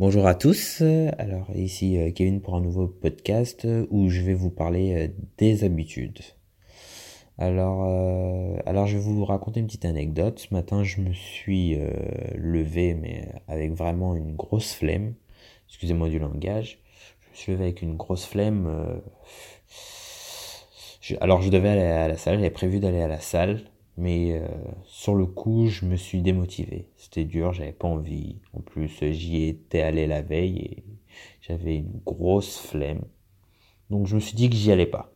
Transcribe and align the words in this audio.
Bonjour 0.00 0.26
à 0.26 0.34
tous, 0.34 0.82
alors 1.18 1.50
ici 1.54 1.98
euh, 1.98 2.10
Kevin 2.10 2.40
pour 2.40 2.54
un 2.54 2.62
nouveau 2.62 2.86
podcast 2.86 3.68
où 3.90 4.08
je 4.08 4.22
vais 4.22 4.32
vous 4.32 4.48
parler 4.48 4.94
euh, 4.94 5.08
des 5.36 5.62
habitudes. 5.62 6.20
Alors, 7.36 7.84
euh, 7.84 8.56
alors 8.64 8.86
je 8.86 8.96
vais 8.96 9.02
vous 9.02 9.26
raconter 9.26 9.60
une 9.60 9.66
petite 9.66 9.84
anecdote. 9.84 10.38
Ce 10.38 10.54
matin 10.54 10.84
je 10.84 11.02
me 11.02 11.12
suis 11.12 11.76
levé 12.34 12.94
mais 12.94 13.28
avec 13.46 13.72
vraiment 13.72 14.16
une 14.16 14.36
grosse 14.36 14.72
flemme, 14.72 15.12
excusez-moi 15.68 16.08
du 16.08 16.18
langage, 16.18 16.78
je 17.20 17.30
me 17.30 17.34
suis 17.34 17.52
levé 17.52 17.64
avec 17.64 17.82
une 17.82 17.98
grosse 17.98 18.24
flemme. 18.24 19.02
alors 21.20 21.42
je 21.42 21.50
devais 21.50 21.68
aller 21.68 21.82
à 21.82 22.08
la 22.08 22.16
salle, 22.16 22.36
j'avais 22.36 22.48
prévu 22.48 22.80
d'aller 22.80 23.02
à 23.02 23.08
la 23.08 23.20
salle, 23.20 23.64
mais 23.96 24.32
euh, 24.40 24.48
sur 24.84 25.14
le 25.14 25.26
coup, 25.26 25.66
je 25.68 25.84
me 25.84 25.96
suis 25.96 26.22
démotivé. 26.22 26.88
C'était 26.96 27.24
dur, 27.24 27.52
j'avais 27.52 27.72
pas 27.72 27.88
envie. 27.88 28.40
En 28.54 28.60
plus, 28.60 28.88
j'y 29.12 29.44
étais 29.46 29.82
allé 29.82 30.06
la 30.06 30.22
veille 30.22 30.58
et 30.58 30.84
j'avais 31.42 31.76
une 31.76 32.00
grosse 32.04 32.58
flemme. 32.58 33.02
Donc 33.90 34.06
je 34.06 34.14
me 34.14 34.20
suis 34.20 34.34
dit 34.36 34.48
que 34.50 34.56
j'y 34.56 34.72
allais 34.72 34.86
pas. 34.86 35.12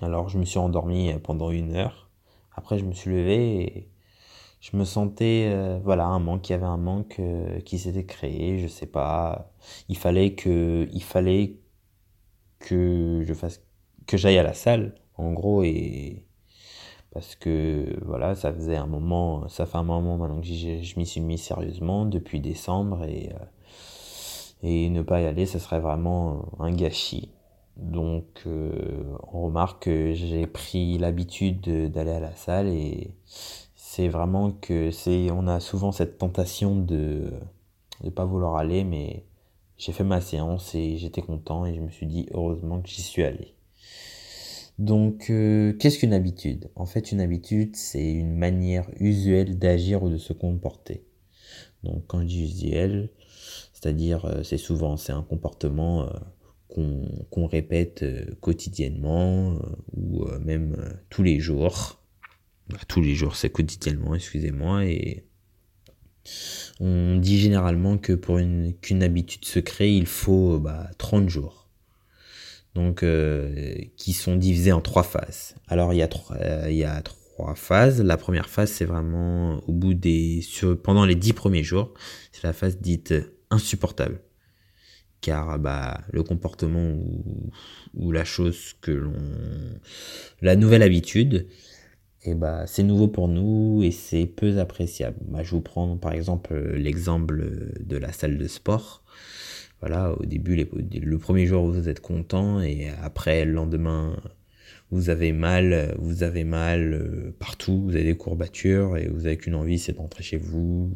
Alors 0.00 0.28
je 0.28 0.38
me 0.38 0.44
suis 0.44 0.58
endormi 0.58 1.12
pendant 1.22 1.50
une 1.50 1.76
heure. 1.76 2.10
Après, 2.54 2.78
je 2.78 2.84
me 2.84 2.92
suis 2.92 3.10
levé 3.10 3.62
et 3.62 3.88
je 4.60 4.76
me 4.76 4.84
sentais, 4.84 5.50
euh, 5.52 5.80
voilà, 5.82 6.06
un 6.06 6.20
manque. 6.20 6.48
Il 6.48 6.52
y 6.52 6.54
avait 6.54 6.64
un 6.66 6.76
manque 6.76 7.16
euh, 7.18 7.60
qui 7.60 7.78
s'était 7.78 8.06
créé. 8.06 8.58
Je 8.58 8.68
sais 8.68 8.86
pas. 8.86 9.52
Il 9.88 9.96
fallait 9.96 10.34
que, 10.34 10.88
il 10.92 11.02
fallait 11.02 11.58
que 12.60 13.22
je 13.26 13.34
fasse, 13.34 13.62
que 14.06 14.16
j'aille 14.16 14.38
à 14.38 14.42
la 14.42 14.54
salle, 14.54 14.94
en 15.16 15.32
gros, 15.32 15.62
et 15.64 16.26
parce 17.12 17.36
que 17.36 17.98
voilà, 18.04 18.34
ça 18.34 18.52
faisait 18.52 18.76
un 18.76 18.86
moment, 18.86 19.48
ça 19.48 19.66
fait 19.66 19.76
un 19.78 19.82
moment 19.82 20.16
maintenant 20.16 20.40
que 20.40 20.46
je 20.46 20.98
m'y 20.98 21.06
suis 21.06 21.20
mis 21.20 21.38
sérieusement 21.38 22.06
depuis 22.06 22.40
décembre 22.40 23.04
et, 23.04 23.30
euh, 23.34 23.44
et 24.62 24.88
ne 24.88 25.02
pas 25.02 25.20
y 25.20 25.26
aller, 25.26 25.46
ça 25.46 25.58
serait 25.58 25.80
vraiment 25.80 26.46
un 26.58 26.70
gâchis. 26.72 27.30
Donc 27.76 28.42
euh, 28.46 29.04
on 29.32 29.42
remarque 29.46 29.84
que 29.84 30.12
j'ai 30.14 30.46
pris 30.46 30.98
l'habitude 30.98 31.90
d'aller 31.90 32.12
à 32.12 32.20
la 32.20 32.34
salle 32.34 32.68
et 32.68 33.14
c'est 33.74 34.08
vraiment 34.08 34.52
que 34.52 34.90
c'est 34.90 35.30
on 35.30 35.46
a 35.48 35.60
souvent 35.60 35.92
cette 35.92 36.18
tentation 36.18 36.76
de 36.76 37.32
ne 38.04 38.10
pas 38.10 38.24
vouloir 38.26 38.56
aller 38.56 38.84
mais 38.84 39.24
j'ai 39.78 39.92
fait 39.92 40.04
ma 40.04 40.20
séance 40.20 40.74
et 40.74 40.96
j'étais 40.98 41.22
content 41.22 41.66
et 41.66 41.74
je 41.74 41.80
me 41.80 41.88
suis 41.90 42.06
dit 42.06 42.26
heureusement 42.32 42.80
que 42.80 42.88
j'y 42.88 43.02
suis 43.02 43.24
allé. 43.24 43.54
Donc, 44.78 45.30
euh, 45.30 45.72
qu'est-ce 45.74 45.98
qu'une 45.98 46.14
habitude? 46.14 46.70
En 46.76 46.86
fait, 46.86 47.12
une 47.12 47.20
habitude, 47.20 47.76
c'est 47.76 48.12
une 48.12 48.36
manière 48.36 48.88
usuelle 48.98 49.58
d'agir 49.58 50.02
ou 50.02 50.08
de 50.08 50.16
se 50.16 50.32
comporter. 50.32 51.04
Donc, 51.84 52.04
quand 52.06 52.20
je 52.20 52.26
dis 52.26 52.42
usuel, 52.44 53.10
c'est-à-dire, 53.72 54.24
euh, 54.24 54.42
c'est 54.42 54.58
souvent, 54.58 54.96
c'est 54.96 55.12
un 55.12 55.22
comportement 55.22 56.04
euh, 56.04 57.06
qu'on 57.30 57.46
répète 57.46 58.04
quotidiennement 58.40 59.58
ou 59.94 60.24
même 60.40 60.74
tous 61.10 61.22
les 61.22 61.38
jours. 61.38 62.00
Bah, 62.70 62.78
tous 62.88 63.02
les 63.02 63.14
jours, 63.14 63.36
c'est 63.36 63.50
quotidiennement, 63.50 64.14
excusez-moi, 64.14 64.86
et 64.86 65.26
on 66.80 67.18
dit 67.18 67.38
généralement 67.38 67.98
que 67.98 68.14
pour 68.14 68.38
qu'une 68.80 69.02
habitude 69.02 69.44
se 69.44 69.58
crée, 69.58 69.94
il 69.94 70.06
faut 70.06 70.58
bah, 70.58 70.90
30 70.96 71.28
jours 71.28 71.61
donc 72.74 73.02
euh, 73.02 73.74
qui 73.96 74.12
sont 74.12 74.36
divisés 74.36 74.72
en 74.72 74.80
trois 74.80 75.02
phases. 75.02 75.54
Alors 75.68 75.92
il 75.92 75.98
y 75.98 76.02
a 76.02 76.08
trois, 76.08 76.36
euh, 76.36 76.66
il 76.70 76.76
y 76.76 76.84
a 76.84 77.02
trois 77.02 77.54
phases. 77.54 78.00
La 78.02 78.16
première 78.16 78.48
phase 78.48 78.70
c'est 78.70 78.84
vraiment 78.84 79.60
au 79.66 79.72
bout 79.72 79.94
des 79.94 80.40
sur, 80.42 80.80
pendant 80.80 81.04
les 81.04 81.14
dix 81.14 81.32
premiers 81.32 81.64
jours, 81.64 81.92
c'est 82.32 82.44
la 82.44 82.52
phase 82.52 82.78
dite 82.78 83.14
insupportable, 83.50 84.20
car 85.20 85.58
bah 85.58 86.00
le 86.10 86.22
comportement 86.22 86.92
ou, 86.92 87.50
ou 87.94 88.12
la 88.12 88.24
chose 88.24 88.74
que 88.80 88.92
l'on, 88.92 89.12
la 90.40 90.56
nouvelle 90.56 90.82
habitude, 90.82 91.48
et 92.24 92.30
eh 92.30 92.34
bah 92.34 92.66
c'est 92.68 92.84
nouveau 92.84 93.08
pour 93.08 93.26
nous 93.26 93.82
et 93.82 93.90
c'est 93.90 94.26
peu 94.26 94.58
appréciable. 94.58 95.16
Bah, 95.22 95.42
je 95.42 95.50
vous 95.50 95.60
prends 95.60 95.96
par 95.96 96.12
exemple 96.12 96.54
l'exemple 96.54 97.72
de 97.80 97.96
la 97.96 98.12
salle 98.12 98.38
de 98.38 98.46
sport 98.46 99.02
voilà, 99.82 100.12
au 100.18 100.24
début, 100.24 100.56
le 100.56 101.18
premier 101.18 101.46
jour, 101.46 101.68
vous 101.68 101.88
êtes 101.88 102.00
content 102.00 102.60
et 102.60 102.88
après, 103.02 103.44
le 103.44 103.52
lendemain, 103.52 104.16
vous 104.92 105.10
avez 105.10 105.32
mal, 105.32 105.96
vous 105.98 106.22
avez 106.22 106.44
mal 106.44 106.92
euh, 106.92 107.34
partout, 107.38 107.82
vous 107.82 107.96
avez 107.96 108.04
des 108.04 108.16
courbatures 108.16 108.96
et 108.96 109.08
vous 109.08 109.26
avez 109.26 109.36
qu'une 109.36 109.56
envie, 109.56 109.78
c'est 109.78 109.94
d'entrer 109.94 110.22
chez 110.22 110.36
vous. 110.36 110.94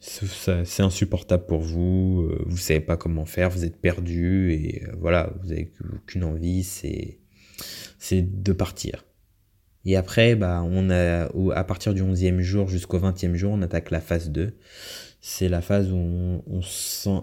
C'est 0.00 0.82
insupportable 0.82 1.46
pour 1.46 1.60
vous, 1.60 2.26
euh, 2.28 2.42
vous 2.46 2.56
savez 2.56 2.80
pas 2.80 2.96
comment 2.96 3.24
faire, 3.24 3.50
vous 3.50 3.64
êtes 3.64 3.80
perdu 3.80 4.52
et 4.52 4.82
euh, 4.82 4.96
voilà, 4.98 5.32
vous 5.42 5.52
avez 5.52 5.70
qu'une 6.06 6.24
envie, 6.24 6.64
c'est 6.64 7.20
c'est 7.98 8.42
de 8.42 8.52
partir. 8.52 9.04
Et 9.84 9.96
après, 9.96 10.34
bah, 10.34 10.62
on 10.64 10.90
a, 10.90 11.28
à 11.54 11.64
partir 11.64 11.94
du 11.94 12.02
11e 12.02 12.40
jour 12.40 12.68
jusqu'au 12.68 12.98
20e 12.98 13.34
jour, 13.34 13.52
on 13.52 13.62
attaque 13.62 13.90
la 13.90 14.00
phase 14.00 14.30
2. 14.30 14.56
C'est 15.20 15.48
la 15.48 15.60
phase 15.60 15.92
où 15.92 16.42
on, 16.46 16.62
se 16.62 17.02
sent 17.02 17.22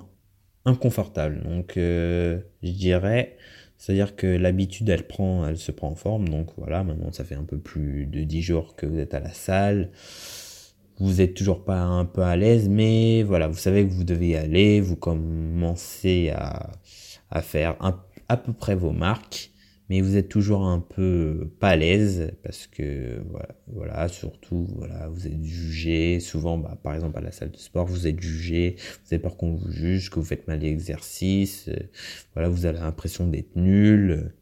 inconfortable. 0.69 1.41
Donc, 1.43 1.77
euh, 1.77 2.39
je 2.63 2.71
dirais, 2.71 3.37
c'est-à-dire 3.77 4.15
que 4.15 4.27
l'habitude, 4.27 4.89
elle 4.89 5.07
prend, 5.07 5.47
elle 5.47 5.57
se 5.57 5.71
prend 5.71 5.89
en 5.89 5.95
forme. 5.95 6.29
Donc 6.29 6.49
voilà, 6.57 6.83
maintenant, 6.83 7.11
ça 7.11 7.23
fait 7.23 7.35
un 7.35 7.43
peu 7.43 7.57
plus 7.57 8.05
de 8.05 8.23
10 8.23 8.41
jours 8.41 8.75
que 8.75 8.85
vous 8.85 8.99
êtes 8.99 9.13
à 9.13 9.19
la 9.19 9.33
salle. 9.33 9.91
Vous 10.99 11.21
êtes 11.21 11.33
toujours 11.33 11.63
pas 11.63 11.79
un 11.79 12.05
peu 12.05 12.21
à 12.23 12.35
l'aise, 12.35 12.67
mais 12.67 13.23
voilà, 13.23 13.47
vous 13.47 13.57
savez 13.57 13.87
que 13.87 13.91
vous 13.91 14.03
devez 14.03 14.29
y 14.29 14.35
aller. 14.35 14.81
Vous 14.81 14.97
commencez 14.97 16.29
à, 16.35 16.71
à 17.31 17.41
faire 17.41 17.77
à 18.27 18.37
peu 18.37 18.53
près 18.53 18.75
vos 18.75 18.91
marques 18.91 19.51
mais 19.89 20.01
vous 20.01 20.17
êtes 20.17 20.29
toujours 20.29 20.65
un 20.65 20.79
peu 20.79 21.51
pas 21.59 21.69
à 21.69 21.75
l'aise 21.75 22.31
parce 22.43 22.67
que 22.67 23.21
voilà, 23.29 23.49
voilà, 23.67 24.07
surtout 24.07 24.67
voilà, 24.75 25.07
vous 25.09 25.25
êtes 25.27 25.43
jugé. 25.43 26.19
Souvent 26.19 26.57
bah, 26.57 26.77
par 26.81 26.93
exemple 26.93 27.17
à 27.17 27.21
la 27.21 27.31
salle 27.31 27.51
de 27.51 27.57
sport 27.57 27.87
vous 27.87 28.07
êtes 28.07 28.19
jugé, 28.19 28.75
vous 28.77 29.13
avez 29.13 29.19
peur 29.19 29.35
qu'on 29.35 29.55
vous 29.55 29.71
juge, 29.71 30.09
que 30.09 30.15
vous 30.19 30.25
faites 30.25 30.47
mal 30.47 30.59
l'exercice, 30.59 31.69
voilà, 32.33 32.49
vous 32.49 32.65
avez 32.65 32.79
l'impression 32.79 33.27
d'être 33.27 33.55
nul. 33.55 34.33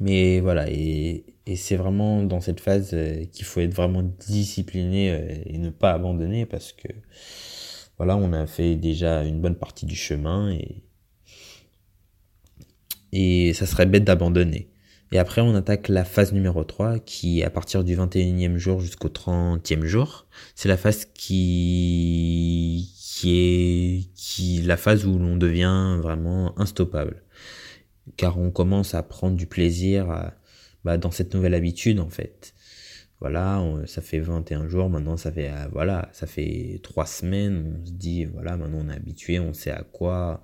Mais 0.00 0.40
voilà 0.40 0.68
et, 0.70 1.24
et 1.46 1.56
c'est 1.56 1.76
vraiment 1.76 2.22
dans 2.22 2.40
cette 2.40 2.60
phase 2.60 2.90
euh, 2.94 3.24
qu'il 3.26 3.44
faut 3.44 3.60
être 3.60 3.74
vraiment 3.74 4.02
discipliné 4.02 5.10
euh, 5.10 5.34
et 5.46 5.58
ne 5.58 5.70
pas 5.70 5.92
abandonner 5.92 6.46
parce 6.46 6.72
que 6.72 6.88
voilà, 7.96 8.16
on 8.16 8.32
a 8.32 8.46
fait 8.46 8.76
déjà 8.76 9.22
une 9.24 9.40
bonne 9.40 9.54
partie 9.54 9.86
du 9.86 9.94
chemin 9.94 10.50
et 10.50 10.83
et 13.14 13.54
ça 13.54 13.64
serait 13.64 13.86
bête 13.86 14.04
d'abandonner. 14.04 14.68
Et 15.12 15.18
après, 15.18 15.40
on 15.40 15.54
attaque 15.54 15.88
la 15.88 16.04
phase 16.04 16.32
numéro 16.32 16.64
3, 16.64 16.98
qui 16.98 17.44
à 17.44 17.50
partir 17.50 17.84
du 17.84 17.96
21e 17.96 18.56
jour 18.56 18.80
jusqu'au 18.80 19.08
30e 19.08 19.84
jour, 19.84 20.26
c'est 20.56 20.68
la 20.68 20.76
phase 20.76 21.06
qui, 21.14 22.92
qui 22.96 23.38
est, 23.38 24.14
qui, 24.16 24.62
la 24.62 24.76
phase 24.76 25.06
où 25.06 25.18
l'on 25.18 25.36
devient 25.36 25.98
vraiment 26.02 26.58
instoppable. 26.58 27.22
Car 28.16 28.38
on 28.38 28.50
commence 28.50 28.94
à 28.94 29.02
prendre 29.04 29.36
du 29.36 29.46
plaisir 29.46 30.32
bah, 30.84 30.98
dans 30.98 31.12
cette 31.12 31.32
nouvelle 31.32 31.54
habitude, 31.54 32.00
en 32.00 32.10
fait 32.10 32.52
voilà, 33.20 33.64
ça 33.86 34.02
fait 34.02 34.18
21 34.18 34.68
jours, 34.68 34.90
maintenant 34.90 35.16
ça 35.16 35.32
fait, 35.32 35.48
euh, 35.48 35.66
voilà, 35.72 36.08
ça 36.12 36.26
fait 36.26 36.80
3 36.82 37.06
semaines, 37.06 37.80
on 37.80 37.86
se 37.86 37.92
dit, 37.92 38.26
voilà, 38.26 38.56
maintenant 38.56 38.84
on 38.84 38.90
est 38.90 38.94
habitué, 38.94 39.38
on 39.40 39.52
sait 39.54 39.70
à 39.70 39.82
quoi, 39.82 40.42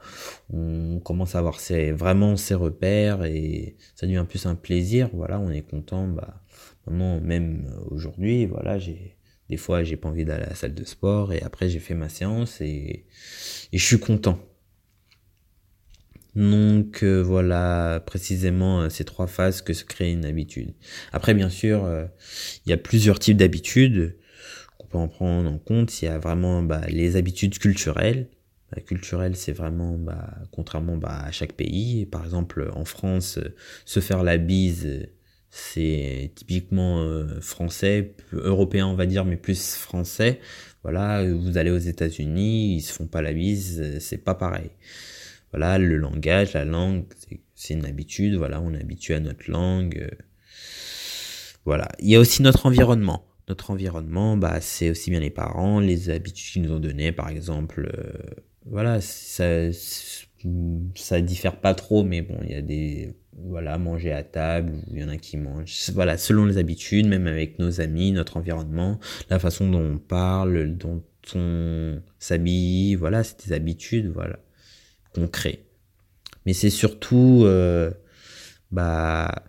on 0.53 1.01
commence 1.01 1.35
à 1.35 1.41
avoir 1.41 1.59
vraiment 1.93 2.37
ses 2.37 2.55
repères 2.55 3.25
et 3.25 3.77
ça 3.95 4.07
devient 4.07 4.25
plus 4.29 4.47
un 4.47 4.55
plaisir, 4.55 5.11
voilà, 5.13 5.39
on 5.39 5.51
est 5.51 5.63
content, 5.63 6.09
bah, 6.09 6.43
maintenant 6.87 7.21
même 7.21 7.67
aujourd'hui, 7.91 8.47
voilà, 8.47 8.79
j'ai, 8.79 9.17
des 9.51 9.57
fois 9.57 9.83
j'ai 9.83 9.97
pas 9.97 10.09
envie 10.09 10.25
d'aller 10.25 10.45
à 10.45 10.51
la 10.51 10.55
salle 10.55 10.75
de 10.75 10.85
sport 10.85 11.33
et 11.33 11.43
après 11.43 11.69
j'ai 11.69 11.81
fait 11.81 11.95
ma 11.95 12.09
séance 12.09 12.61
et 12.61 13.07
je 13.73 13.85
suis 13.85 13.99
content. 13.99 14.39
Donc 16.37 17.03
euh, 17.03 17.21
voilà 17.23 18.03
précisément 18.07 18.83
euh, 18.83 18.89
ces 18.89 19.05
trois 19.05 19.27
phases 19.27 19.63
que 19.63 19.73
se 19.73 19.85
crée 19.85 20.13
une 20.13 20.25
habitude. 20.25 20.75
Après 21.13 21.35
bien 21.35 21.51
sûr, 21.51 21.85
euh, 21.85 22.05
il 22.65 22.71
y 22.71 22.73
a 22.73 22.77
plusieurs 22.77 23.19
types 23.19 23.37
d'habitudes 23.37 24.17
qu'on 24.79 24.87
peut 24.87 24.99
en 24.99 25.09
prendre 25.09 25.51
en 25.51 25.59
compte. 25.59 26.03
Il 26.03 26.05
y 26.05 26.09
a 26.09 26.19
vraiment 26.19 26.63
bah, 26.63 26.83
les 26.89 27.17
habitudes 27.17 27.59
culturelles. 27.59 28.29
La 28.77 28.81
culturelle, 28.81 29.35
c'est 29.35 29.51
vraiment, 29.51 29.99
bah, 29.99 30.31
contrairement 30.53 30.97
bah, 30.97 31.23
à 31.25 31.33
chaque 31.33 31.55
pays, 31.55 32.07
par 32.07 32.25
exemple 32.25 32.71
en 32.73 32.85
France, 32.85 33.41
se 33.85 33.99
faire 33.99 34.23
la 34.23 34.37
bise, 34.37 35.09
c'est 35.51 36.31
typiquement 36.37 37.05
français, 37.41 38.15
européen 38.33 38.87
on 38.87 38.95
va 38.95 39.07
dire, 39.07 39.25
mais 39.25 39.37
plus 39.37 39.75
français. 39.75 40.39
Voilà, 40.85 41.29
vous 41.29 41.59
allez 41.59 41.73
aux 41.73 41.79
États-Unis, 41.79 42.77
ils 42.77 42.81
se 42.83 42.93
font 42.93 43.09
pas 43.09 43.23
la 43.23 43.33
bise, 43.33 43.99
c'est 43.99 44.19
pas 44.19 44.37
pareil 44.37 44.71
voilà, 45.53 45.79
le 45.79 45.97
langage, 45.97 46.55
la 46.55 46.65
langue, 46.65 47.05
c'est 47.55 47.75
une 47.75 47.87
habitude, 47.87 48.35
voilà, 48.37 48.61
on 48.61 48.73
est 48.73 48.81
habitué 48.81 49.15
à 49.15 49.21
notre 49.21 49.51
langue. 49.51 49.99
Euh, 50.01 50.25
voilà. 51.65 51.89
Il 51.99 52.09
y 52.09 52.17
a 52.17 52.21
aussi 52.21 52.43
notre 52.43 52.67
environnement. 52.67 53.27
notre 53.49 53.71
environnement, 53.71 54.37
bah, 54.37 54.61
c'est 54.61 54.91
aussi 54.91 55.11
bien 55.11 55.21
les 55.21 55.31
parents, 55.31 55.81
les 55.81 56.11
habitudes 56.11 56.53
qu'ils 56.53 56.63
nous 56.63 56.73
ont 56.73 56.79
données, 56.81 57.13
par 57.13 57.29
exemple. 57.29 57.91
Euh, 57.93 58.13
voilà, 58.65 59.01
ça, 59.01 59.73
ça 60.95 61.21
diffère 61.21 61.61
pas 61.61 61.75
trop, 61.75 62.05
mais 62.05 62.23
bon, 62.23 62.39
il 62.45 62.53
y 62.53 62.55
a 62.55 62.63
des, 62.63 63.15
voilà, 63.45 63.79
manger 63.79 64.13
à 64.13 64.23
table, 64.23 64.73
il 64.91 64.99
y 64.99 65.05
en 65.05 65.09
a 65.09 65.17
qui 65.17 65.37
mangent, 65.37 65.91
voilà, 65.95 66.17
selon 66.19 66.45
les 66.45 66.59
habitudes, 66.59 67.07
même 67.07 67.27
avec 67.27 67.59
nos 67.59 67.81
amis, 67.81 68.13
notre 68.13 68.37
environnement, 68.37 69.01
la 69.31 69.39
façon 69.39 69.69
dont 69.71 69.95
on 69.95 69.99
parle, 69.99 70.77
dont 70.77 71.03
on 71.35 72.01
s'habille, 72.19 72.95
voilà, 72.95 73.25
c'est 73.25 73.47
des 73.47 73.53
habitudes, 73.53 74.09
voilà, 74.13 74.39
qu'on 75.15 75.29
crée. 75.29 75.65
Mais 76.47 76.53
c'est 76.53 76.71
surtout, 76.71 77.43
euh, 77.45 77.91
bah, 78.71 79.45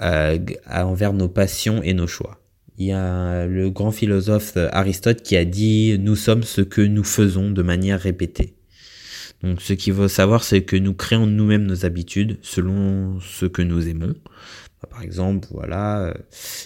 euh, 0.00 0.38
envers 0.70 1.12
nos 1.12 1.28
passions 1.28 1.82
et 1.82 1.94
nos 1.94 2.06
choix. 2.06 2.40
Il 2.78 2.86
y 2.86 2.92
a 2.92 3.46
le 3.46 3.70
grand 3.70 3.92
philosophe 3.92 4.56
Aristote 4.56 5.22
qui 5.22 5.36
a 5.36 5.44
dit 5.44 5.98
nous 6.00 6.16
sommes 6.16 6.42
ce 6.42 6.62
que 6.62 6.80
nous 6.80 7.04
faisons 7.04 7.50
de 7.50 7.62
manière 7.62 8.00
répétée. 8.00 8.56
Donc 9.42 9.60
ce 9.60 9.74
qu'il 9.74 9.92
faut 9.92 10.08
savoir 10.08 10.42
c'est 10.42 10.62
que 10.62 10.76
nous 10.76 10.94
créons 10.94 11.26
nous-mêmes 11.26 11.66
nos 11.66 11.84
habitudes 11.84 12.38
selon 12.42 13.20
ce 13.20 13.46
que 13.46 13.62
nous 13.62 13.88
aimons. 13.88 14.14
Par 14.90 15.02
exemple, 15.02 15.46
voilà, 15.52 16.06
euh, 16.06 16.14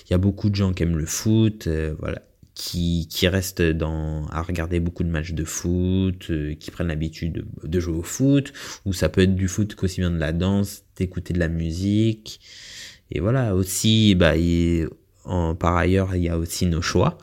il 0.06 0.12
y 0.12 0.14
a 0.14 0.18
beaucoup 0.18 0.48
de 0.48 0.54
gens 0.54 0.72
qui 0.72 0.84
aiment 0.84 0.96
le 0.96 1.04
foot, 1.04 1.68
voilà, 1.98 2.22
qui, 2.56 3.06
qui 3.10 3.28
restent 3.28 3.62
dans, 3.62 4.26
à 4.28 4.40
regarder 4.40 4.80
beaucoup 4.80 5.04
de 5.04 5.10
matchs 5.10 5.32
de 5.32 5.44
foot, 5.44 6.30
euh, 6.30 6.54
qui 6.54 6.70
prennent 6.70 6.88
l'habitude 6.88 7.44
de, 7.62 7.80
jouer 7.80 7.98
au 7.98 8.02
foot, 8.02 8.52
ou 8.86 8.94
ça 8.94 9.10
peut 9.10 9.20
être 9.20 9.36
du 9.36 9.46
foot 9.46 9.74
qu'aussi 9.74 10.00
bien 10.00 10.10
de 10.10 10.18
la 10.18 10.32
danse, 10.32 10.84
d'écouter 10.96 11.34
de 11.34 11.38
la 11.38 11.48
musique. 11.48 12.40
Et 13.10 13.20
voilà, 13.20 13.54
aussi, 13.54 14.14
bah, 14.14 14.32
en, 15.24 15.54
par 15.54 15.76
ailleurs, 15.76 16.16
il 16.16 16.22
y 16.22 16.30
a 16.30 16.38
aussi 16.38 16.64
nos 16.64 16.80
choix, 16.80 17.18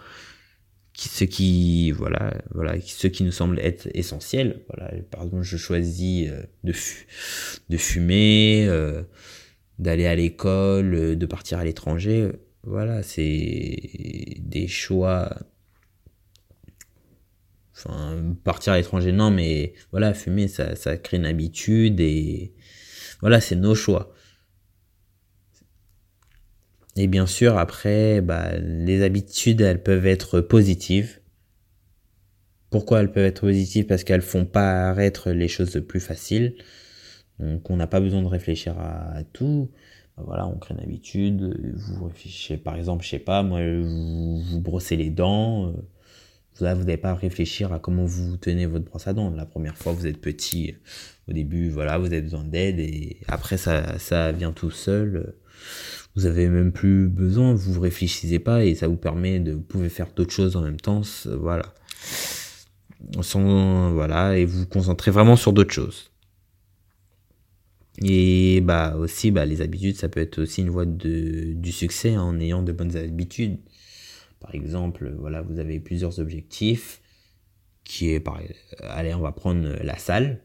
qui, 0.94 1.10
ce 1.10 1.24
qui, 1.24 1.90
voilà, 1.90 2.36
voilà, 2.54 2.76
ce 2.80 3.08
qui 3.08 3.24
nous 3.24 3.32
semble 3.32 3.60
être 3.60 3.90
essentiel. 3.96 4.62
Voilà, 4.70 4.94
par 5.10 5.24
exemple, 5.24 5.42
je 5.42 5.58
choisis 5.58 6.30
euh, 6.30 6.44
de, 6.64 6.74
de 7.70 7.78
fumer, 7.78 8.68
euh, 8.70 9.02
d'aller 9.80 10.06
à 10.06 10.14
l'école, 10.14 11.18
de 11.18 11.26
partir 11.26 11.58
à 11.58 11.66
l'étranger 11.66 12.30
voilà, 12.66 13.04
c'est 13.04 14.33
choix. 14.68 15.30
Enfin, 17.76 18.36
partir 18.44 18.74
à 18.74 18.78
l'étranger, 18.78 19.12
non, 19.12 19.32
mais 19.32 19.74
voilà, 19.92 20.14
fumer, 20.14 20.48
ça, 20.48 20.76
ça 20.76 20.96
crée 20.98 21.18
une 21.18 21.26
habitude 21.26 22.00
et 22.00 22.54
voilà, 23.22 23.42
c'est 23.42 23.56
nos 23.56 23.76
choix. 23.76 24.14
Et 26.96 27.08
bien 27.08 27.26
sûr, 27.26 27.58
après, 27.58 28.22
bah, 28.22 28.56
les 28.60 29.02
habitudes, 29.02 29.62
elles 29.62 29.82
peuvent 29.82 30.06
être 30.06 30.42
positives. 30.42 31.20
Pourquoi 32.70 33.02
elles 33.02 33.12
peuvent 33.12 33.26
être 33.26 33.42
positives? 33.42 33.86
Parce 33.88 34.04
qu'elles 34.04 34.22
font 34.22 34.46
paraître 34.46 35.32
les 35.32 35.48
choses 35.48 35.84
plus 35.88 36.00
faciles. 36.00 36.56
Donc, 37.40 37.70
on 37.70 37.78
n'a 37.78 37.88
pas 37.88 38.00
besoin 38.00 38.22
de 38.22 38.28
réfléchir 38.28 38.78
à 38.80 39.24
tout 39.34 39.72
voilà, 40.18 40.48
on 40.48 40.58
crée 40.58 40.76
une 40.76 40.80
habitude, 40.80 41.74
vous 41.74 42.06
réfléchissez, 42.06 42.58
par 42.58 42.76
exemple, 42.76 43.04
je 43.04 43.10
sais 43.10 43.20
pas, 43.20 43.42
moi, 43.42 43.60
vous, 43.62 44.42
vous 44.42 44.62
brossez 44.62 44.96
les 44.96 45.10
dents, 45.10 45.68
euh, 45.68 45.72
vous 46.56 46.66
n'avez 46.66 46.98
pas 46.98 47.10
à 47.10 47.16
réfléchir 47.16 47.74
à 47.74 47.80
comment 47.80 48.06
vous 48.06 48.38
tenez 48.38 48.68
votre 48.68 48.86
brosse 48.86 49.08
à 49.08 49.14
dents. 49.14 49.32
La 49.32 49.48
première 49.48 49.76
fois, 49.76 49.92
vous 49.92 50.06
êtes 50.06 50.22
petit, 50.22 50.76
au 51.28 51.34
début, 51.34 51.70
voilà, 51.70 51.98
vous 51.98 52.06
avez 52.06 52.22
besoin 52.22 52.44
d'aide, 52.44 52.80
et 52.80 53.18
après, 53.28 53.58
ça, 53.58 53.98
ça 53.98 54.32
vient 54.32 54.52
tout 54.52 54.72
seul. 54.72 55.34
Vous 56.16 56.28
avez 56.28 56.48
même 56.48 56.72
plus 56.72 57.08
besoin, 57.08 57.56
vous 57.56 57.82
réfléchissez 57.82 58.38
pas, 58.38 58.64
et 58.64 58.76
ça 58.76 58.88
vous 58.88 58.98
permet 58.98 59.40
de, 59.40 59.54
vous 59.54 59.62
pouvez 59.62 59.90
faire 59.90 60.08
d'autres 60.16 60.34
choses 60.34 60.56
en 60.56 60.62
même 60.62 60.80
temps, 60.80 61.02
voilà. 61.26 61.66
Sans, 63.22 63.92
voilà, 63.92 64.38
et 64.38 64.46
vous 64.46 64.60
vous 64.60 64.68
concentrez 64.68 65.10
vraiment 65.10 65.36
sur 65.36 65.54
d'autres 65.54 65.74
choses. 65.74 66.13
Et 68.02 68.62
bah 68.62 68.96
aussi, 68.98 69.32
bah, 69.32 69.46
les 69.46 69.62
habitudes, 69.62 69.96
ça 69.96 70.10
peut 70.10 70.20
être 70.20 70.40
aussi 70.40 70.62
une 70.62 70.70
voie 70.70 70.86
de, 70.86 71.54
du 71.54 71.72
succès 71.72 72.18
en 72.18 72.40
ayant 72.40 72.64
de 72.64 72.72
bonnes 72.72 72.96
habitudes. 72.96 73.60
Par 74.40 74.56
exemple, 74.56 75.14
voilà, 75.20 75.42
vous 75.42 75.60
avez 75.60 75.80
plusieurs 75.80 76.20
objectifs 76.20 77.02
qui 77.84 78.12
est 78.12 78.20
par 78.20 78.40
allez, 78.82 79.14
on 79.14 79.20
va 79.20 79.32
prendre 79.32 79.68
la 79.84 79.98
salle. 79.98 80.42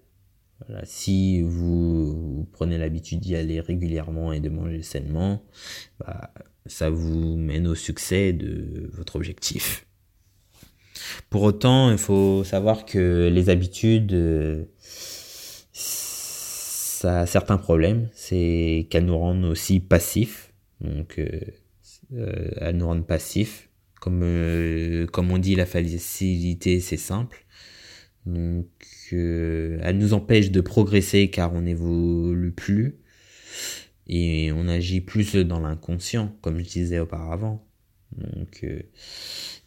Si 0.85 1.41
vous, 1.43 2.49
prenez 2.53 2.79
l'habitude 2.79 3.21
d'y 3.21 3.37
aller 3.37 3.61
régulièrement 3.61 4.33
et 4.33 4.41
de 4.41 4.49
manger 4.49 4.83
sainement, 4.83 5.45
bah, 6.01 6.33
ça 6.67 6.91
vous 6.91 7.37
mène 7.37 7.69
au 7.69 7.77
succès 7.77 8.33
de 8.33 8.91
votre 8.93 9.17
objectif. 9.17 9.87
Pour 11.31 11.43
autant, 11.43 11.91
il 11.91 11.99
faut 11.99 12.43
savoir 12.45 12.85
que 12.85 13.29
les 13.33 13.51
habitudes 13.51 14.13
euh, 14.13 14.65
ça 16.99 17.21
a 17.21 17.27
certains 17.27 17.59
problèmes, 17.59 18.09
c'est 18.13 18.89
qu'elles 18.91 19.05
nous 19.05 19.17
rendent 19.17 19.45
aussi 19.45 19.79
passifs. 19.79 20.53
Donc, 20.81 21.21
euh, 21.21 21.29
euh, 22.13 22.73
nous 22.73 22.87
rendent 22.87 23.07
passifs. 23.07 23.69
Comme, 24.01 24.23
euh, 24.25 25.07
comme 25.07 25.31
on 25.31 25.39
dit, 25.39 25.55
la 25.55 25.65
facilité, 25.65 26.81
c'est 26.81 26.97
simple. 26.97 27.47
Donc, 28.27 28.67
elles 29.13 29.97
nous 29.97 30.13
empêchent 30.13 30.51
de 30.51 30.61
progresser 30.61 31.31
car 31.31 31.55
on 31.55 31.63
n'évolue 31.63 32.51
plus. 32.51 32.97
Et 34.09 34.51
on 34.53 34.67
agit 34.67 35.01
plus 35.01 35.37
dans 35.37 35.61
l'inconscient, 35.61 36.37
comme 36.43 36.59
je 36.59 36.65
disais 36.65 36.99
auparavant. 36.99 37.65
Donc, 38.17 38.67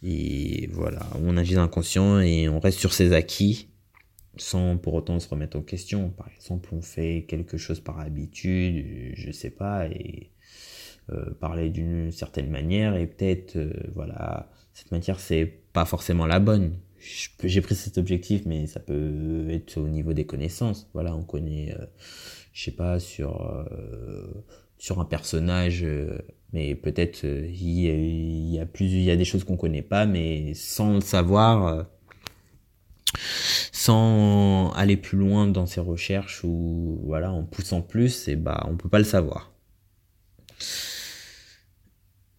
et 0.02 0.68
voilà, 0.70 1.08
on 1.24 1.38
agit 1.38 1.54
dans 1.54 1.62
l'inconscient 1.62 2.20
et 2.20 2.50
on 2.50 2.60
reste 2.60 2.78
sur 2.78 2.92
ses 2.92 3.14
acquis 3.14 3.71
sans 4.36 4.76
pour 4.76 4.94
autant 4.94 5.20
se 5.20 5.28
remettre 5.28 5.56
en 5.56 5.62
question. 5.62 6.10
Par 6.10 6.28
exemple, 6.34 6.70
on 6.72 6.82
fait 6.82 7.24
quelque 7.28 7.56
chose 7.56 7.80
par 7.80 8.00
habitude, 8.00 9.12
je 9.14 9.30
sais 9.30 9.50
pas, 9.50 9.86
et 9.86 10.30
euh, 11.10 11.34
parler 11.40 11.68
d'une 11.70 12.12
certaine 12.12 12.48
manière, 12.48 12.94
et 12.96 13.06
peut-être, 13.06 13.56
euh, 13.56 13.72
voilà, 13.94 14.50
cette 14.72 14.92
matière, 14.92 15.18
c'est 15.18 15.46
pas 15.72 15.84
forcément 15.84 16.26
la 16.26 16.38
bonne. 16.38 16.76
J'ai 17.42 17.60
pris 17.60 17.74
cet 17.74 17.98
objectif, 17.98 18.42
mais 18.46 18.66
ça 18.66 18.78
peut 18.78 19.48
être 19.50 19.76
au 19.78 19.88
niveau 19.88 20.12
des 20.12 20.24
connaissances. 20.24 20.88
Voilà, 20.94 21.16
on 21.16 21.24
connaît, 21.24 21.74
euh, 21.76 21.86
je 22.52 22.62
sais 22.62 22.70
pas, 22.70 23.00
sur, 23.00 23.66
sur 24.78 25.00
un 25.00 25.04
personnage, 25.04 25.84
mais 26.52 26.76
peut-être 26.76 27.24
il, 27.24 28.50
y 28.50 28.60
a 28.60 28.66
plus, 28.66 28.84
il 28.84 29.02
y 29.02 29.10
a 29.10 29.16
des 29.16 29.24
choses 29.24 29.42
qu'on 29.42 29.56
connaît 29.56 29.82
pas, 29.82 30.06
mais 30.06 30.54
sans 30.54 30.94
le 30.94 31.00
savoir 31.00 31.86
sans 33.82 34.70
aller 34.74 34.96
plus 34.96 35.18
loin 35.18 35.48
dans 35.48 35.66
ses 35.66 35.80
recherches 35.80 36.44
ou 36.44 37.00
voilà 37.04 37.32
en 37.32 37.42
poussant 37.42 37.82
plus 37.82 38.28
et 38.28 38.36
bah 38.36 38.64
on 38.70 38.76
peut 38.76 38.88
pas 38.88 38.98
le 38.98 39.04
savoir. 39.04 39.52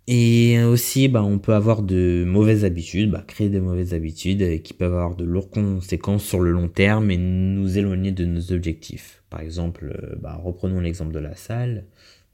Et 0.08 0.62
aussi 0.64 1.10
bah 1.10 1.22
on 1.24 1.40
peut 1.40 1.54
avoir 1.54 1.82
de 1.82 2.24
mauvaises 2.26 2.64
habitudes 2.64 3.12
bah, 3.12 3.24
créer 3.28 3.50
de 3.50 3.60
mauvaises 3.60 3.94
habitudes 3.94 4.62
qui 4.62 4.74
peuvent 4.74 4.94
avoir 4.94 5.16
de 5.16 5.26
lourdes 5.26 5.50
conséquences 5.50 6.24
sur 6.24 6.40
le 6.40 6.52
long 6.52 6.70
terme 6.70 7.12
et 7.12 7.18
nous 7.18 7.78
éloigner 7.78 8.14
de 8.14 8.26
nos 8.26 8.54
objectifs. 8.54 9.22
Par 9.30 9.42
exemple 9.42 9.98
euh, 10.02 10.16
bah, 10.22 10.40
reprenons 10.42 10.80
l'exemple 10.80 11.14
de 11.14 11.20
la 11.20 11.36
salle. 11.36 11.86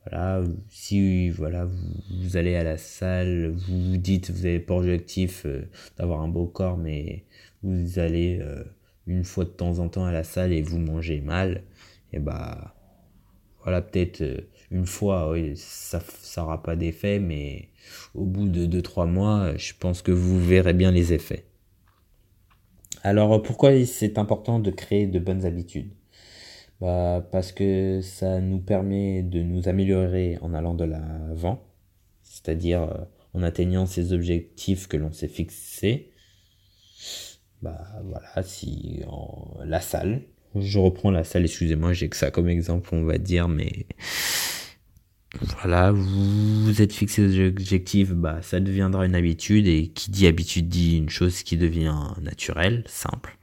Voilà 0.06 0.44
si 0.70 1.30
voilà 1.32 1.66
vous, 1.66 2.38
allez 2.38 2.56
à 2.56 2.64
la 2.64 2.78
salle 2.78 3.54
vous 3.56 3.92
vous 3.92 3.98
dites 3.98 4.30
vous 4.30 4.46
avez 4.46 4.60
pour 4.60 4.78
objectif 4.78 5.46
euh, 5.48 5.64
d'avoir 5.98 6.22
un 6.22 6.28
beau 6.28 6.46
corps 6.46 6.78
mais 6.78 7.26
vous 7.64 8.00
allez 8.00 8.40
euh, 8.42 8.64
une 9.10 9.24
fois 9.24 9.44
de 9.44 9.50
temps 9.50 9.80
en 9.80 9.90
temps 9.90 10.06
à 10.06 10.12
la 10.12 10.24
salle 10.24 10.54
et 10.54 10.62
vous 10.62 10.80
mangez 10.80 11.20
mal, 11.20 11.64
et 12.14 12.20
bah 12.20 12.76
voilà, 13.64 13.82
peut-être 13.82 14.22
euh, 14.22 14.38
une 14.72 14.86
fois, 14.86 15.34
ça 15.56 16.02
n'aura 16.38 16.64
pas 16.64 16.76
d'effet, 16.76 17.20
mais 17.20 17.70
au 18.14 18.26
bout 18.26 18.48
de 18.48 18.66
2-3 18.66 19.08
mois, 19.08 19.58
je 19.58 19.74
pense 19.78 20.02
que 20.02 20.12
vous 20.12 20.40
verrez 20.40 20.74
bien 20.74 20.92
les 20.92 21.12
effets. 21.14 21.46
Alors 23.04 23.42
pourquoi 23.42 23.86
c'est 23.86 24.18
important 24.18 24.60
de 24.60 24.72
créer 24.72 25.08
de 25.08 25.20
bonnes 25.20 25.46
habitudes? 25.46 25.92
Bah, 26.82 27.28
Parce 27.32 27.52
que 27.52 28.02
ça 28.02 28.40
nous 28.40 28.60
permet 28.60 29.24
de 29.24 29.42
nous 29.42 29.68
améliorer 29.68 30.38
en 30.42 30.54
allant 30.54 30.74
de 30.76 30.86
l'avant, 30.86 31.64
c'est-à-dire 32.24 32.84
euh, 32.84 33.06
en 33.34 33.44
atteignant 33.44 33.86
ces 33.86 34.14
objectifs 34.14 34.88
que 34.88 34.98
l'on 34.98 35.12
s'est 35.12 35.28
fixés 35.28 36.12
bah 37.62 37.86
voilà, 38.04 38.44
si 38.44 39.02
la 39.66 39.82
salle, 39.82 40.22
je 40.56 40.80
reprends 40.80 41.12
la 41.12 41.24
salle, 41.24 41.44
excusez-moi, 41.44 41.94
j'ai 41.94 42.10
que 42.10 42.16
ça 42.16 42.32
comme 42.32 42.50
exemple, 42.50 42.90
on 42.94 43.04
va 43.04 43.18
dire, 43.18 43.48
mais 43.48 43.86
voilà, 45.62 45.92
vous, 45.92 46.82
êtes 46.82 46.94
fixé 46.94 47.24
aux 47.26 47.48
objectifs, 47.48 48.12
bah 48.12 48.42
ça 48.42 48.60
deviendra 48.60 49.06
une 49.06 49.16
habitude 49.16 49.68
et 49.68 49.90
qui 49.90 50.10
dit 50.12 50.28
habitude 50.28 50.70
dit 50.70 50.98
une 50.98 51.10
chose 51.10 51.44
qui 51.44 51.58
devient 51.58 51.96
naturelle, 52.22 52.84
simple. 52.88 53.38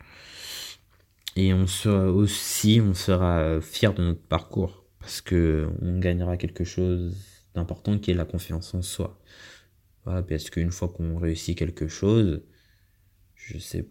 Et 1.37 1.53
on 1.53 1.67
sera 1.67 2.11
aussi, 2.11 2.81
on 2.83 2.95
sera 2.95 3.61
fier 3.61 3.93
de 3.95 4.03
notre 4.03 4.23
parcours 4.23 4.85
parce 5.01 5.21
que 5.21 5.69
on 5.83 5.99
gagnera 5.99 6.37
quelque 6.37 6.65
chose 6.65 7.15
d'important 7.55 7.99
qui 7.99 8.11
est 8.11 8.15
la 8.15 8.25
confiance 8.25 8.75
en 8.75 8.83
soi. 8.83 9.21
Voilà, 10.05 10.23
parce 10.23 10.51
qu'une 10.51 10.71
fois 10.71 10.89
qu'on 10.89 11.19
réussit 11.19 11.57
quelque 11.57 11.89
chose, 11.89 12.43
je 13.47 13.59
sais, 13.59 13.87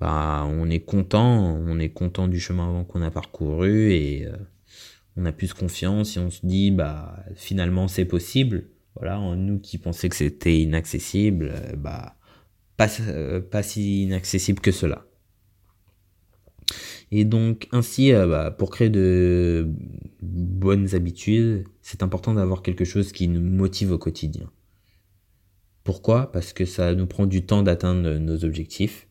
bah, 0.00 0.44
on 0.46 0.68
est 0.68 0.80
content, 0.80 1.56
on 1.56 1.78
est 1.78 1.90
content 1.90 2.28
du 2.28 2.40
chemin 2.40 2.84
qu'on 2.84 3.02
a 3.02 3.10
parcouru 3.10 3.92
et 3.92 4.26
euh, 4.26 4.36
on 5.16 5.24
a 5.24 5.32
plus 5.32 5.54
confiance 5.54 6.16
et 6.16 6.20
on 6.20 6.30
se 6.30 6.44
dit, 6.44 6.70
bah, 6.70 7.24
finalement, 7.34 7.88
c'est 7.88 8.04
possible. 8.04 8.68
Voilà, 8.96 9.18
nous 9.36 9.58
qui 9.58 9.78
pensions 9.78 10.08
que 10.08 10.16
c'était 10.16 10.58
inaccessible, 10.58 11.52
euh, 11.54 11.76
bah, 11.76 12.16
pas, 12.76 12.88
euh, 13.00 13.40
pas 13.40 13.62
si 13.62 14.04
inaccessible 14.04 14.60
que 14.60 14.72
cela. 14.72 15.06
Et 17.10 17.24
donc 17.24 17.68
ainsi, 17.72 18.12
bah, 18.12 18.50
pour 18.50 18.70
créer 18.70 18.90
de 18.90 19.68
bonnes 20.22 20.94
habitudes, 20.94 21.64
c'est 21.82 22.02
important 22.02 22.34
d'avoir 22.34 22.62
quelque 22.62 22.84
chose 22.84 23.12
qui 23.12 23.28
nous 23.28 23.40
motive 23.40 23.92
au 23.92 23.98
quotidien. 23.98 24.50
Pourquoi? 25.84 26.32
Parce 26.32 26.54
que 26.54 26.64
ça 26.64 26.94
nous 26.94 27.06
prend 27.06 27.26
du 27.26 27.44
temps 27.44 27.62
d'atteindre 27.62 28.14
nos 28.14 28.44
objectifs, 28.44 29.06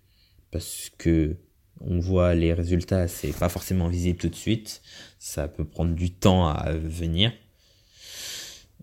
parce 0.51 0.89
que 0.97 1.37
on 1.81 1.99
voit 1.99 2.33
les 2.33 2.53
résultats, 2.53 3.07
c'est 3.07 3.37
pas 3.37 3.49
forcément 3.49 3.87
visible 3.87 4.17
tout 4.17 4.29
de 4.29 4.35
suite, 4.35 4.81
ça 5.19 5.47
peut 5.47 5.65
prendre 5.65 5.93
du 5.93 6.11
temps 6.11 6.47
à 6.47 6.71
venir. 6.71 7.31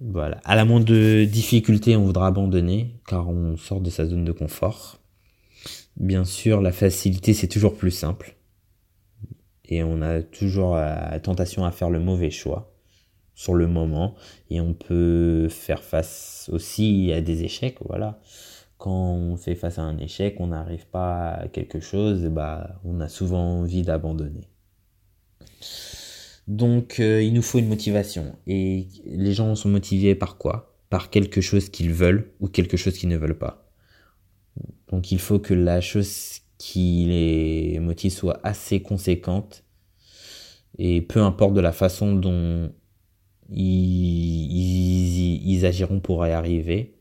Voilà. 0.00 0.40
À 0.44 0.54
la 0.54 0.64
moindre 0.64 1.24
difficulté, 1.24 1.96
on 1.96 2.04
voudra 2.04 2.28
abandonner, 2.28 2.94
car 3.08 3.28
on 3.28 3.56
sort 3.56 3.80
de 3.80 3.90
sa 3.90 4.06
zone 4.06 4.24
de 4.24 4.32
confort. 4.32 4.98
Bien 5.96 6.24
sûr, 6.24 6.60
la 6.60 6.72
facilité, 6.72 7.34
c'est 7.34 7.48
toujours 7.48 7.76
plus 7.76 7.90
simple. 7.90 8.36
Et 9.64 9.82
on 9.82 10.00
a 10.02 10.22
toujours 10.22 10.76
la 10.76 11.18
tentation 11.20 11.64
à 11.64 11.70
faire 11.70 11.90
le 11.90 12.00
mauvais 12.00 12.30
choix 12.30 12.69
sur 13.40 13.54
le 13.54 13.66
moment 13.66 14.16
et 14.50 14.60
on 14.60 14.74
peut 14.74 15.48
faire 15.48 15.82
face 15.82 16.50
aussi 16.52 17.10
à 17.10 17.22
des 17.22 17.42
échecs 17.42 17.78
voilà. 17.86 18.20
Quand 18.76 19.14
on 19.14 19.36
fait 19.38 19.54
face 19.54 19.78
à 19.78 19.82
un 19.82 19.96
échec 19.96 20.36
on 20.40 20.48
n'arrive 20.48 20.86
pas 20.86 21.30
à 21.30 21.48
quelque 21.48 21.80
chose 21.80 22.26
bah 22.26 22.78
on 22.84 23.00
a 23.00 23.08
souvent 23.08 23.60
envie 23.60 23.80
d'abandonner. 23.80 24.46
Donc 26.48 27.00
euh, 27.00 27.22
il 27.22 27.32
nous 27.32 27.40
faut 27.40 27.58
une 27.58 27.68
motivation. 27.68 28.36
Et 28.46 28.88
les 29.06 29.32
gens 29.32 29.54
sont 29.54 29.70
motivés 29.70 30.14
par 30.14 30.36
quoi? 30.36 30.76
Par 30.90 31.08
quelque 31.08 31.40
chose 31.40 31.70
qu'ils 31.70 31.94
veulent 31.94 32.30
ou 32.40 32.48
quelque 32.48 32.76
chose 32.76 32.98
qu'ils 32.98 33.08
ne 33.08 33.16
veulent 33.16 33.38
pas. 33.38 33.72
Donc 34.88 35.12
il 35.12 35.18
faut 35.18 35.38
que 35.38 35.54
la 35.54 35.80
chose 35.80 36.40
qui 36.58 37.06
les 37.08 37.78
motive 37.80 38.12
soit 38.12 38.38
assez 38.42 38.82
conséquente. 38.82 39.64
Et 40.76 41.00
peu 41.00 41.22
importe 41.22 41.54
de 41.54 41.60
la 41.60 41.72
façon 41.72 42.14
dont 42.14 42.70
ils, 43.50 45.42
ils, 45.46 45.66
agiront 45.66 46.00
pour 46.00 46.26
y 46.26 46.30
arriver. 46.32 46.94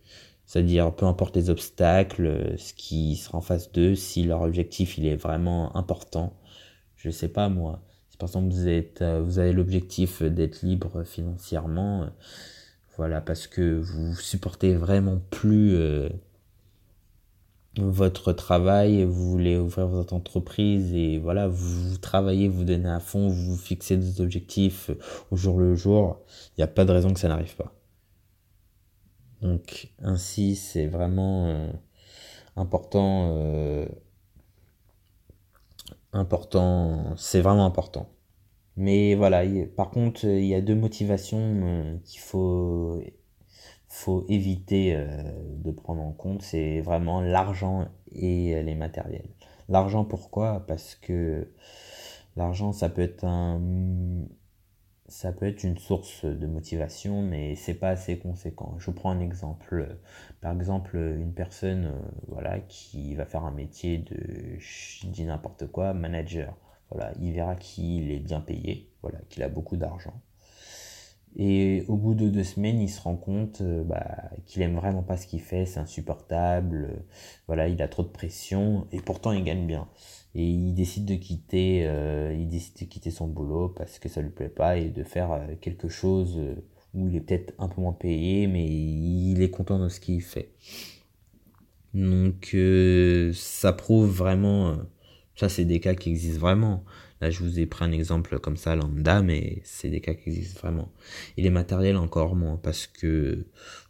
C'est-à-dire, 0.45 0.93
peu 0.95 1.05
importe 1.05 1.35
les 1.35 1.49
obstacles, 1.49 2.55
ce 2.57 2.73
qui 2.73 3.15
sera 3.15 3.37
en 3.37 3.41
face 3.41 3.71
d'eux, 3.71 3.95
si 3.95 4.23
leur 4.23 4.41
objectif 4.41 4.97
il 4.97 5.05
est 5.05 5.15
vraiment 5.15 5.75
important. 5.77 6.33
Je 6.95 7.09
sais 7.09 7.29
pas 7.29 7.49
moi. 7.49 7.81
Si 8.09 8.17
par 8.17 8.29
exemple 8.29 8.49
vous 8.51 8.67
êtes, 8.67 9.01
euh, 9.01 9.21
vous 9.21 9.39
avez 9.39 9.53
l'objectif 9.53 10.23
d'être 10.23 10.63
libre 10.63 11.03
financièrement, 11.03 12.03
euh, 12.03 12.07
voilà, 12.97 13.21
parce 13.21 13.47
que 13.47 13.79
vous 13.79 14.15
supportez 14.15 14.75
vraiment 14.75 15.21
plus 15.29 15.75
euh, 15.75 16.09
votre 17.77 18.33
travail, 18.33 19.03
vous 19.03 19.31
voulez 19.31 19.57
ouvrir 19.57 19.88
votre 19.88 20.13
entreprise 20.13 20.93
et 20.93 21.19
voilà, 21.19 21.47
vous, 21.47 21.97
travaillez, 21.97 22.47
vous 22.47 22.63
donnez 22.63 22.89
à 22.89 22.99
fond, 22.99 23.27
vous 23.27 23.55
fixez 23.57 23.97
des 23.97 24.21
objectifs 24.21 24.91
au 25.31 25.35
jour 25.35 25.59
le 25.59 25.75
jour, 25.75 26.19
il 26.57 26.61
n'y 26.61 26.63
a 26.63 26.67
pas 26.67 26.85
de 26.85 26.91
raison 26.91 27.13
que 27.13 27.19
ça 27.19 27.27
n'arrive 27.27 27.55
pas. 27.55 27.73
Donc 29.41 29.89
ainsi, 29.99 30.55
c'est 30.55 30.88
vraiment 30.88 31.47
euh, 31.47 31.71
important, 32.55 33.29
euh, 33.38 33.85
important, 36.11 37.15
c'est 37.17 37.41
vraiment 37.41 37.65
important. 37.65 38.09
Mais 38.75 39.15
voilà, 39.15 39.43
par 39.75 39.89
contre, 39.91 40.25
il 40.25 40.45
y 40.45 40.55
a 40.55 40.61
deux 40.61 40.75
motivations 40.75 41.38
euh, 41.39 41.97
qu'il 42.05 42.19
faut 42.19 43.01
faut 43.89 44.25
éviter 44.29 44.96
euh, 44.96 45.08
de 45.58 45.72
prendre 45.72 46.01
en 46.01 46.12
compte, 46.12 46.41
c'est 46.41 46.81
vraiment 46.81 47.22
l'argent 47.22 47.88
et 48.12 48.62
les 48.63 48.75
matériels. 48.75 49.29
L'argent 49.67 50.05
pourquoi? 50.05 50.65
Parce 50.67 50.96
que 50.96 51.48
l'argent 52.36 52.72
ça 52.72 52.89
peut 52.89 53.01
être 53.01 53.25
un 53.25 53.62
ça 55.08 55.31
peut 55.34 55.48
être 55.48 55.63
une 55.63 55.77
source 55.77 56.25
de 56.25 56.46
motivation 56.48 57.22
mais 57.24 57.55
c'est 57.55 57.74
pas 57.74 57.89
assez 57.89 58.19
conséquent. 58.19 58.75
Je 58.79 58.91
prends 58.91 59.12
un 59.12 59.19
exemple. 59.19 59.98
Par 60.41 60.53
exemple, 60.53 60.96
une 60.98 61.34
personne 61.34 61.86
euh, 61.88 62.00
voilà 62.27 62.60
qui 62.60 63.15
va 63.15 63.25
faire 63.25 63.43
un 63.43 63.51
métier 63.51 63.98
de 64.00 64.58
je 64.60 65.08
dis 65.08 65.25
n'importe 65.25 65.67
quoi, 65.67 65.93
manager. 65.93 66.55
Voilà, 66.91 67.12
il 67.19 67.34
verra 67.34 67.55
qu'il 67.55 68.12
est 68.12 68.19
bien 68.19 68.41
payé, 68.41 68.91
voilà, 69.01 69.19
qu'il 69.29 69.43
a 69.43 69.50
beaucoup 69.50 69.77
d'argent. 69.77 70.22
Et 71.36 71.86
au 71.88 71.95
bout 71.95 72.15
de 72.15 72.27
deux 72.27 72.43
semaines, 72.43 72.81
il 72.81 72.89
se 72.89 73.01
rend 73.01 73.15
compte 73.15 73.62
euh, 73.62 73.83
bah, 73.83 74.31
qu'il 74.45 74.62
aime 74.62 74.75
vraiment 74.75 75.03
pas 75.03 75.15
ce 75.15 75.27
qu'il 75.27 75.41
fait, 75.41 75.65
c'est 75.65 75.79
insupportable, 75.79 76.89
euh, 76.91 77.00
voilà, 77.48 77.67
il 77.67 77.81
a 77.81 77.88
trop 77.88 78.03
de 78.03 78.09
pression, 78.09 78.88
et 78.91 79.00
pourtant 79.00 79.31
il 79.31 79.43
gagne 79.43 79.67
bien. 79.67 79.88
Et 80.36 80.43
il 80.43 80.74
décide 80.74 81.05
de 81.05 81.15
quitter, 81.15 81.86
euh, 81.86 82.36
il 82.38 82.48
décide 82.48 82.79
de 82.79 82.86
quitter 82.86 83.12
son 83.12 83.27
boulot 83.27 83.69
parce 83.69 84.00
que 84.00 84.09
ça 84.09 84.21
lui 84.21 84.29
plaît 84.29 84.50
pas 84.50 84.77
et 84.77 84.89
de 84.89 85.03
faire 85.03 85.39
quelque 85.62 85.89
chose 85.89 86.39
où 86.93 87.07
il 87.07 87.15
est 87.15 87.21
peut-être 87.21 87.53
un 87.57 87.67
peu 87.67 87.81
moins 87.81 87.93
payé, 87.93 88.48
mais 88.48 88.67
il 88.67 89.41
est 89.41 89.50
content 89.50 89.79
de 89.79 89.89
ce 89.89 90.00
qu'il 90.00 90.21
fait. 90.21 90.51
Donc 91.95 92.55
ça 93.33 93.74
prouve 93.74 94.09
vraiment, 94.09 94.77
ça 95.36 95.50
c'est 95.50 95.65
des 95.65 95.79
cas 95.79 95.95
qui 95.95 96.09
existent 96.09 96.39
vraiment. 96.39 96.83
Là, 97.21 97.29
je 97.29 97.39
vous 97.43 97.59
ai 97.59 97.65
pris 97.65 97.85
un 97.85 97.91
exemple 97.91 98.39
comme 98.39 98.57
ça, 98.57 98.75
lambda, 98.75 99.21
mais 99.21 99.61
c'est 99.63 99.89
des 99.89 100.01
cas 100.01 100.13
qui 100.13 100.29
existent 100.29 100.59
vraiment. 100.61 100.91
Et 101.38 101.41
les 101.41 101.49
matériels 101.49 101.97
encore 101.97 102.35
moins, 102.35 102.57
parce 102.57 102.88
que, 102.88 103.45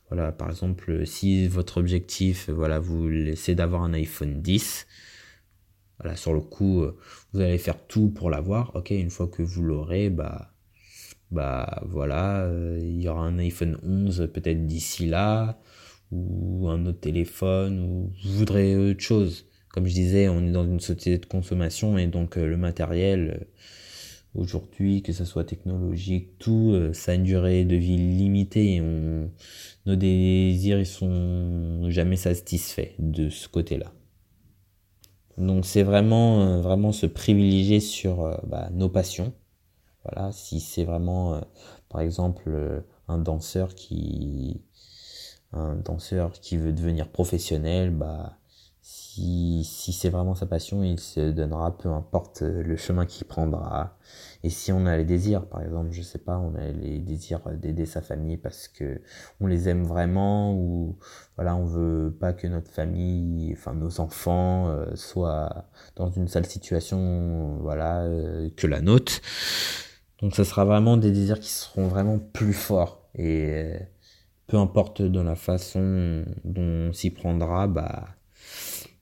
voilà, 0.09 0.31
par 0.31 0.49
exemple, 0.49 1.05
si 1.05 1.47
votre 1.47 1.77
objectif, 1.77 2.49
voilà, 2.49 2.79
vous 2.79 3.07
laissez 3.07 3.55
d'avoir 3.55 3.83
un 3.83 3.93
iPhone 3.93 4.41
10, 4.41 4.87
voilà, 5.99 6.15
sur 6.15 6.33
le 6.33 6.41
coup, 6.41 6.85
vous 7.33 7.41
allez 7.41 7.57
faire 7.57 7.85
tout 7.87 8.09
pour 8.09 8.29
l'avoir. 8.29 8.75
Ok, 8.75 8.91
une 8.91 9.09
fois 9.11 9.27
que 9.27 9.43
vous 9.43 9.63
l'aurez, 9.63 10.09
bah, 10.09 10.53
bah, 11.31 11.83
voilà, 11.87 12.41
euh, 12.45 12.79
il 12.81 13.01
y 13.01 13.07
aura 13.07 13.21
un 13.25 13.37
iPhone 13.37 13.77
11 13.83 14.29
peut-être 14.33 14.65
d'ici 14.65 15.05
là, 15.07 15.59
ou 16.11 16.67
un 16.69 16.85
autre 16.87 17.01
téléphone, 17.01 17.79
ou 17.79 18.13
vous 18.23 18.37
voudrez 18.37 18.75
autre 18.75 19.01
chose 19.01 19.48
comme 19.69 19.85
je 19.85 19.93
disais, 19.93 20.29
on 20.29 20.45
est 20.45 20.51
dans 20.51 20.65
une 20.65 20.79
société 20.79 21.17
de 21.19 21.25
consommation 21.25 21.97
et 21.97 22.07
donc 22.07 22.37
euh, 22.37 22.47
le 22.47 22.57
matériel, 22.57 23.39
euh, 23.39 23.45
aujourd'hui, 24.35 25.01
que 25.03 25.13
ce 25.13 25.25
soit 25.25 25.43
technologique, 25.43 26.37
tout, 26.39 26.71
euh, 26.73 26.93
ça 26.93 27.11
a 27.11 27.15
une 27.15 27.23
durée 27.23 27.65
de 27.65 27.75
vie 27.75 27.97
limitée 27.97 28.75
et 28.75 28.81
on, 28.81 29.29
nos 29.85 29.95
désirs, 29.95 30.79
ils 30.79 30.85
sont 30.85 31.89
jamais 31.89 32.15
satisfaits 32.15 32.93
de 32.97 33.29
ce 33.29 33.47
côté-là. 33.47 33.93
Donc 35.37 35.65
c'est 35.65 35.83
vraiment, 35.83 36.59
vraiment 36.59 36.91
se 36.91 37.05
privilégier 37.05 37.79
sur 37.79 38.41
bah, 38.45 38.69
nos 38.73 38.89
passions. 38.89 39.33
Voilà, 40.03 40.31
si 40.33 40.59
c'est 40.59 40.83
vraiment, 40.83 41.39
par 41.87 42.01
exemple, 42.01 42.83
un 43.07 43.19
danseur 43.19 43.73
qui, 43.73 44.61
un 45.53 45.75
danseur 45.75 46.33
qui 46.33 46.57
veut 46.57 46.73
devenir 46.73 47.07
professionnel, 47.07 47.91
bah, 47.91 48.38
si, 49.63 49.93
c'est 49.93 50.09
vraiment 50.09 50.35
sa 50.35 50.45
passion, 50.45 50.83
il 50.83 50.99
se 50.99 51.31
donnera, 51.31 51.77
peu 51.77 51.89
importe 51.89 52.41
le 52.41 52.75
chemin 52.77 53.05
qu'il 53.05 53.27
prendra. 53.27 53.97
Et 54.43 54.49
si 54.49 54.71
on 54.71 54.85
a 54.85 54.97
les 54.97 55.05
désirs, 55.05 55.45
par 55.45 55.61
exemple, 55.61 55.91
je 55.91 56.01
sais 56.01 56.17
pas, 56.19 56.37
on 56.37 56.55
a 56.55 56.67
les 56.71 56.99
désirs 56.99 57.41
d'aider 57.51 57.85
sa 57.85 58.01
famille 58.01 58.37
parce 58.37 58.67
que 58.67 59.01
on 59.41 59.47
les 59.47 59.69
aime 59.69 59.83
vraiment 59.83 60.53
ou 60.55 60.97
voilà, 61.35 61.55
on 61.55 61.65
veut 61.65 62.15
pas 62.19 62.33
que 62.33 62.47
notre 62.47 62.71
famille, 62.71 63.53
enfin 63.53 63.73
nos 63.73 63.99
enfants 63.99 64.69
euh, 64.69 64.95
soient 64.95 65.65
dans 65.95 66.09
une 66.09 66.27
sale 66.27 66.45
situation, 66.45 67.57
voilà, 67.61 68.03
euh, 68.03 68.49
que 68.55 68.67
la 68.67 68.81
nôtre. 68.81 69.21
Donc 70.21 70.35
ça 70.35 70.45
sera 70.45 70.65
vraiment 70.65 70.97
des 70.97 71.11
désirs 71.11 71.39
qui 71.39 71.49
seront 71.49 71.87
vraiment 71.87 72.19
plus 72.19 72.53
forts 72.53 73.09
et 73.15 73.49
euh, 73.53 73.79
peu 74.47 74.57
importe 74.57 75.01
dans 75.01 75.23
la 75.23 75.35
façon 75.35 76.25
dont 76.43 76.89
on 76.89 76.93
s'y 76.93 77.11
prendra, 77.11 77.67
bah 77.67 78.07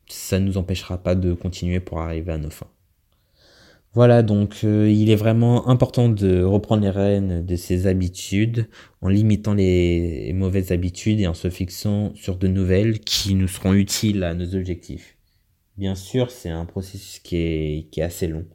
ça 0.07 0.39
ne 0.39 0.45
nous 0.45 0.57
empêchera 0.57 0.97
pas 0.97 1.15
de 1.15 1.33
continuer 1.33 1.79
pour 1.79 1.99
arriver 1.99 2.33
à 2.33 2.37
nos 2.37 2.49
fins. 2.49 2.69
Voilà, 3.93 4.21
donc 4.21 4.59
euh, 4.63 4.91
il 4.91 5.09
est 5.09 5.15
vraiment 5.15 5.69
important 5.69 6.07
de 6.07 6.43
reprendre 6.43 6.83
les 6.83 6.89
rênes 6.91 7.43
de 7.43 7.55
ses 7.55 7.87
habitudes 7.87 8.67
en 9.01 9.09
limitant 9.09 9.55
les 9.55 10.31
mauvaises 10.33 10.71
habitudes 10.71 11.19
et 11.19 11.25
en 11.25 11.33
se 11.33 11.49
fixant 11.49 12.13
sur 12.13 12.37
de 12.37 12.47
nouvelles 12.47 12.99
qui 12.99 13.33
nous 13.33 13.47
seront 13.47 13.73
utiles 13.73 14.23
à 14.23 14.35
nos 14.35 14.53
objectifs. 14.53 15.17
Bien 15.77 15.95
sûr, 15.95 16.29
c'est 16.29 16.49
un 16.49 16.65
processus 16.65 17.19
qui 17.19 17.37
est, 17.37 17.87
qui 17.89 18.01
est 18.01 18.03
assez 18.03 18.27
long. 18.27 18.45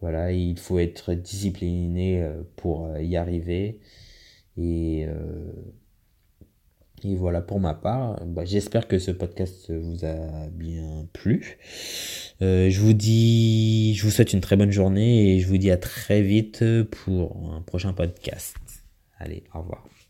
Voilà, 0.00 0.32
il 0.32 0.58
faut 0.58 0.80
être 0.80 1.14
discipliné 1.14 2.22
euh, 2.22 2.42
pour 2.56 2.86
euh, 2.86 3.00
y 3.00 3.16
arriver 3.16 3.78
et 4.56 5.06
Et 7.04 7.16
voilà 7.16 7.40
pour 7.40 7.60
ma 7.60 7.74
part. 7.74 8.24
Bah, 8.26 8.44
J'espère 8.44 8.86
que 8.86 8.98
ce 8.98 9.10
podcast 9.10 9.70
vous 9.70 10.04
a 10.04 10.48
bien 10.50 11.06
plu. 11.12 11.58
Euh, 12.42 12.70
je 12.70 12.80
vous 12.80 12.92
dis, 12.92 13.94
je 13.94 14.04
vous 14.04 14.10
souhaite 14.10 14.32
une 14.32 14.40
très 14.40 14.56
bonne 14.56 14.70
journée 14.70 15.34
et 15.34 15.40
je 15.40 15.48
vous 15.48 15.58
dis 15.58 15.70
à 15.70 15.76
très 15.76 16.22
vite 16.22 16.64
pour 16.84 17.54
un 17.54 17.62
prochain 17.62 17.92
podcast. 17.92 18.56
Allez, 19.18 19.44
au 19.54 19.60
revoir. 19.60 20.01